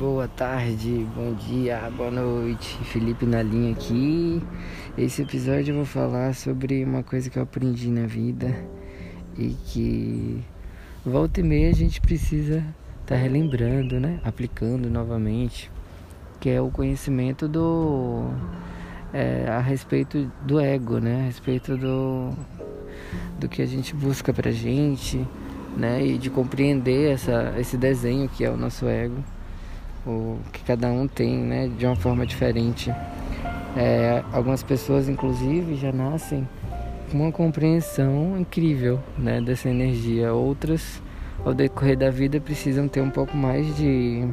[0.00, 2.74] boa tarde, bom dia, boa noite.
[2.84, 4.42] Felipe na linha aqui.
[4.96, 8.64] Esse episódio eu vou falar sobre uma coisa que eu aprendi na vida
[9.36, 10.42] e que
[11.04, 12.60] volta e meia a gente precisa
[13.02, 14.18] estar tá relembrando, né?
[14.24, 15.70] Aplicando novamente,
[16.40, 18.30] que é o conhecimento do
[19.12, 21.20] é, a respeito do ego, né?
[21.20, 22.30] A respeito do
[23.38, 25.26] do que a gente busca pra gente
[25.76, 26.04] né?
[26.04, 29.22] E de compreender essa, esse desenho que é o nosso ego,
[30.06, 31.68] o que cada um tem, né?
[31.68, 32.90] De uma forma diferente.
[33.76, 36.48] É, algumas pessoas, inclusive, já nascem
[37.10, 39.40] com uma compreensão incrível, né?
[39.40, 40.32] Dessa energia.
[40.32, 41.02] Outras,
[41.44, 44.24] ao decorrer da vida, precisam ter um pouco mais de,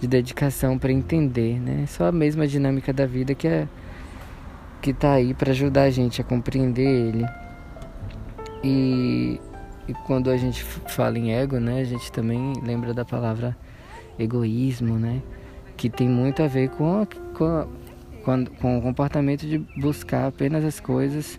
[0.00, 1.84] de dedicação para entender, né?
[1.86, 3.68] Só a mesma dinâmica da vida que é
[4.82, 7.26] que tá aí para ajudar a gente a compreender ele.
[8.64, 9.40] E
[9.90, 13.56] e quando a gente fala em ego, né, a gente também lembra da palavra
[14.22, 15.22] egoísmo, né,
[15.76, 17.66] que tem muito a ver com, a, com, a,
[18.24, 21.38] com, com o comportamento de buscar apenas as coisas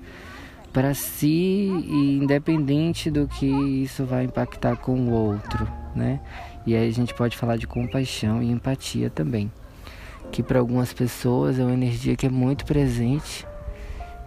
[0.74, 6.22] para si e independente do que isso vai impactar com o outro, né?
[6.66, 9.52] E aí a gente pode falar de compaixão e empatia também,
[10.32, 13.46] que para algumas pessoas é uma energia que é muito presente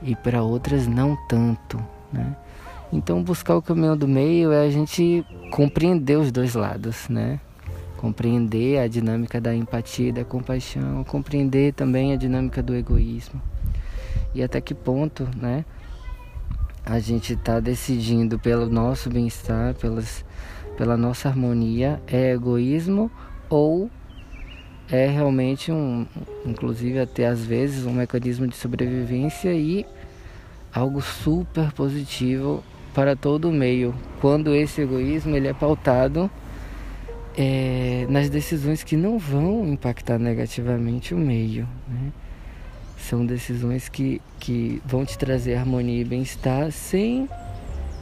[0.03, 1.83] e para outras não tanto,
[2.13, 2.37] né?
[2.93, 7.41] Então, buscar o caminho do meio é a gente compreender os dois lados, né?
[8.05, 13.41] Compreender a dinâmica da empatia e da compaixão, compreender também a dinâmica do egoísmo.
[14.35, 15.65] E até que ponto, né?
[16.85, 20.23] A gente está decidindo pelo nosso bem-estar, pelas,
[20.77, 23.11] pela nossa harmonia, é egoísmo
[23.49, 23.89] ou
[24.91, 26.07] é realmente um,
[26.45, 29.87] inclusive até às vezes, um mecanismo de sobrevivência e
[30.71, 36.31] algo super positivo para todo o meio, quando esse egoísmo ele é pautado
[37.37, 41.69] é, nas decisões que não vão impactar negativamente o meio.
[41.89, 42.13] Né?
[42.99, 47.29] São decisões que, que vão te trazer harmonia e bem-estar sem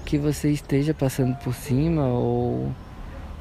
[0.04, 2.72] que você esteja passando por cima ou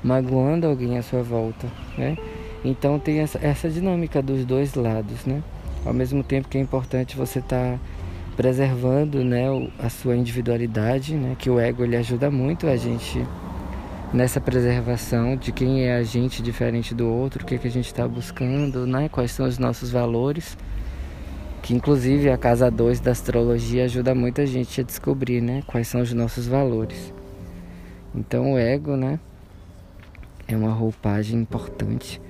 [0.04, 1.68] magoando alguém à sua volta.
[1.98, 2.18] Né?
[2.64, 5.26] Então tem essa, essa dinâmica dos dois lados.
[5.26, 5.44] Né?
[5.86, 7.74] Ao mesmo tempo que é importante você estar.
[7.74, 7.80] Tá
[8.36, 9.46] preservando né,
[9.78, 13.24] a sua individualidade, né, que o ego ele ajuda muito a gente
[14.14, 17.72] nessa preservação de quem é a gente diferente do outro, o que, é que a
[17.72, 20.58] gente está buscando, né, quais são os nossos valores,
[21.62, 25.88] que inclusive a casa 2 da astrologia ajuda muito a gente a descobrir né, quais
[25.88, 27.14] são os nossos valores.
[28.14, 29.20] Então o ego né,
[30.48, 32.22] é uma roupagem importante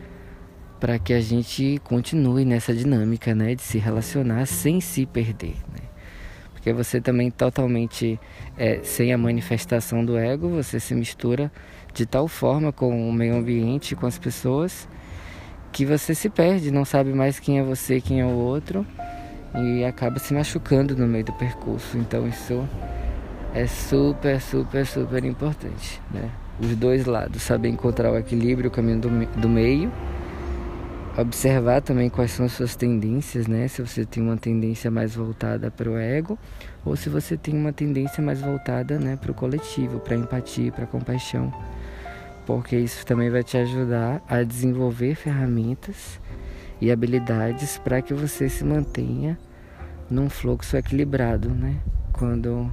[0.79, 5.55] para que a gente continue nessa dinâmica né, de se relacionar sem se perder.
[6.61, 8.19] Porque você também totalmente
[8.55, 11.51] é, sem a manifestação do ego, você se mistura
[11.91, 14.87] de tal forma com o meio ambiente, com as pessoas,
[15.71, 18.85] que você se perde, não sabe mais quem é você, quem é o outro,
[19.55, 21.97] e acaba se machucando no meio do percurso.
[21.97, 22.63] Então isso
[23.55, 26.29] é super, super, super importante, né?
[26.59, 29.91] Os dois lados, saber encontrar o equilíbrio, o caminho do, do meio
[31.17, 33.67] observar também quais são as suas tendências, né?
[33.67, 36.37] Se você tem uma tendência mais voltada para o ego
[36.85, 40.85] ou se você tem uma tendência mais voltada, né, para o coletivo, para empatia, para
[40.85, 41.53] compaixão,
[42.45, 46.19] porque isso também vai te ajudar a desenvolver ferramentas
[46.79, 49.37] e habilidades para que você se mantenha
[50.09, 51.75] num fluxo equilibrado, né?
[52.13, 52.71] Quando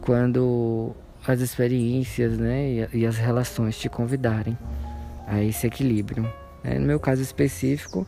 [0.00, 0.94] quando
[1.26, 4.56] as experiências, né, e as relações te convidarem
[5.26, 6.26] a esse equilíbrio.
[6.64, 8.06] É, no meu caso específico,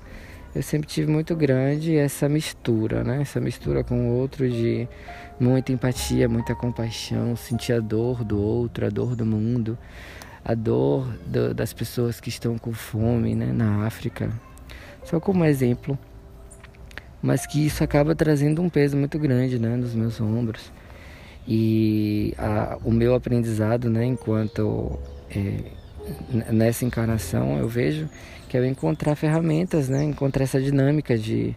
[0.54, 3.22] eu sempre tive muito grande essa mistura, né?
[3.22, 4.88] Essa mistura com o outro de
[5.38, 9.78] muita empatia, muita compaixão, sentir a dor do outro, a dor do mundo,
[10.44, 13.52] a dor do, das pessoas que estão com fome, né?
[13.52, 14.30] Na África.
[15.04, 15.98] Só como exemplo.
[17.22, 19.76] Mas que isso acaba trazendo um peso muito grande, né?
[19.76, 20.72] Nos meus ombros.
[21.46, 24.04] E a, o meu aprendizado, né?
[24.04, 24.98] Enquanto...
[25.30, 25.80] É,
[26.50, 28.08] nessa encarnação eu vejo
[28.48, 30.02] que é encontrar ferramentas, né?
[30.02, 31.56] Encontrar essa dinâmica de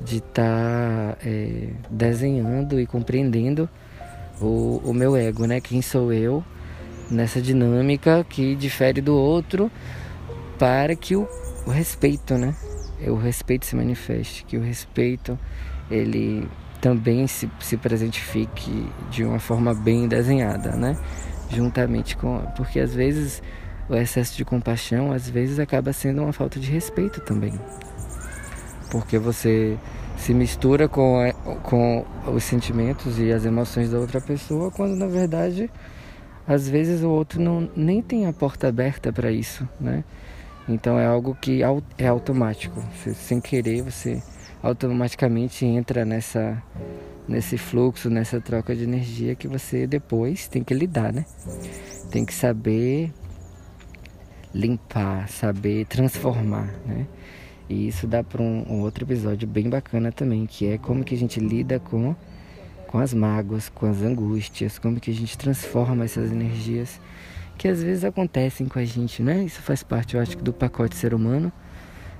[0.00, 3.68] de estar tá, é, desenhando e compreendendo
[4.40, 5.60] o, o meu ego, né?
[5.60, 6.44] Quem sou eu
[7.10, 9.70] nessa dinâmica que difere do outro
[10.58, 11.26] para que o,
[11.66, 12.54] o respeito, né?
[13.06, 15.38] O respeito se manifeste, que o respeito
[15.90, 16.48] ele
[16.80, 20.96] também se, se presentifique de uma forma bem desenhada, né?
[21.50, 22.40] Juntamente com.
[22.56, 23.42] Porque às vezes
[23.88, 27.52] o excesso de compaixão às vezes acaba sendo uma falta de respeito também.
[28.90, 29.76] Porque você
[30.16, 31.18] se mistura com,
[31.62, 32.04] com
[32.34, 35.70] os sentimentos e as emoções da outra pessoa, quando na verdade
[36.46, 40.04] às vezes o outro não nem tem a porta aberta para isso, né?
[40.68, 41.62] Então é algo que
[41.98, 42.80] é automático.
[42.94, 44.22] Você, sem querer, você
[44.62, 46.62] automaticamente entra nessa
[47.28, 51.24] nesse fluxo, nessa troca de energia que você depois tem que lidar, né?
[52.10, 53.12] Tem que saber
[54.56, 57.06] limpar, saber transformar, né?
[57.68, 61.14] E isso dá para um, um, outro episódio bem bacana também, que é como que
[61.14, 62.14] a gente lida com
[62.86, 67.00] com as mágoas, com as angústias, como que a gente transforma essas energias
[67.58, 69.42] que às vezes acontecem com a gente, né?
[69.42, 71.50] Isso faz parte, eu acho, do pacote ser humano,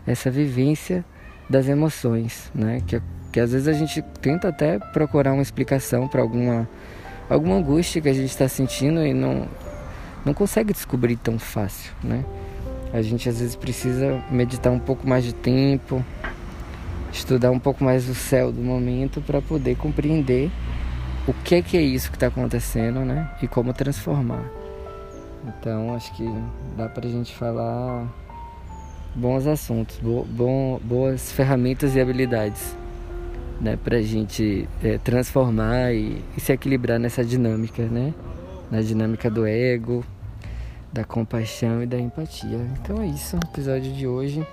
[0.06, 1.04] essa vivência
[1.48, 2.82] das emoções, né?
[2.86, 3.00] Que,
[3.32, 6.68] que às vezes a gente tenta até procurar uma explicação para alguma
[7.28, 9.48] alguma angústia que a gente está sentindo e não
[10.26, 12.25] não consegue descobrir tão fácil, né?
[12.93, 16.05] A gente às vezes precisa meditar um pouco mais de tempo,
[17.12, 20.50] estudar um pouco mais o céu do momento para poder compreender
[21.28, 23.31] o que é, que é isso que está acontecendo, né?
[23.40, 24.44] E como transformar.
[25.46, 26.29] Então acho que
[26.76, 28.08] dá pra gente falar
[29.14, 32.76] bons assuntos, bo bom, boas ferramentas e habilidades,
[33.61, 33.79] né?
[33.82, 38.12] Pra gente é, transformar e, e se equilibrar nessa dinâmica, né?
[38.72, 40.05] Na dinâmica do ego,
[40.96, 42.56] da compaixão e da empatia.
[42.81, 44.46] Então é isso, o episódio de hoje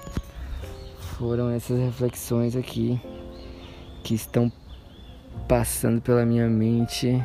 [1.18, 3.00] foram essas reflexões aqui
[4.04, 4.52] que estão
[5.48, 7.24] passando pela minha mente,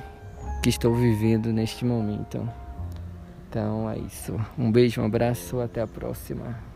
[0.62, 2.48] que estou vivendo neste momento.
[3.48, 4.38] Então é isso.
[4.56, 6.67] Um beijo, um abraço, até a próxima.